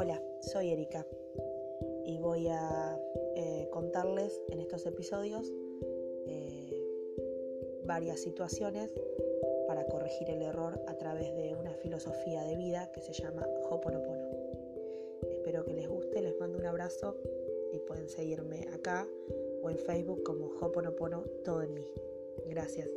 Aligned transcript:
Hola, 0.00 0.22
soy 0.42 0.70
Erika 0.70 1.04
y 2.04 2.18
voy 2.18 2.46
a 2.46 2.96
eh, 3.34 3.68
contarles 3.72 4.40
en 4.48 4.60
estos 4.60 4.86
episodios 4.86 5.52
eh, 6.24 6.70
varias 7.84 8.20
situaciones 8.20 8.92
para 9.66 9.84
corregir 9.88 10.30
el 10.30 10.42
error 10.42 10.80
a 10.86 10.94
través 10.94 11.34
de 11.34 11.56
una 11.56 11.74
filosofía 11.74 12.44
de 12.44 12.54
vida 12.54 12.92
que 12.92 13.02
se 13.02 13.12
llama 13.12 13.44
Hoponopono. 13.68 14.22
Espero 15.32 15.64
que 15.64 15.74
les 15.74 15.88
guste, 15.88 16.22
les 16.22 16.38
mando 16.38 16.58
un 16.58 16.66
abrazo 16.66 17.16
y 17.72 17.80
pueden 17.80 18.08
seguirme 18.08 18.68
acá 18.72 19.04
o 19.62 19.68
en 19.68 19.78
Facebook 19.78 20.22
como 20.22 20.46
Hoponopono 20.60 21.24
todo 21.44 21.62
en 21.62 21.74
mí. 21.74 21.86
Gracias. 22.46 22.88